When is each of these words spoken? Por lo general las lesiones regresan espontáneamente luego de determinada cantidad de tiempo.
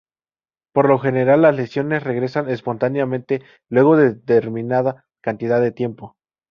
Por 0.73 0.87
lo 0.89 0.97
general 0.97 1.43
las 1.43 1.55
lesiones 1.55 2.01
regresan 2.03 2.49
espontáneamente 2.49 3.43
luego 3.69 3.97
de 3.97 4.13
determinada 4.15 5.05
cantidad 5.21 5.61
de 5.61 5.71
tiempo. 5.71 6.17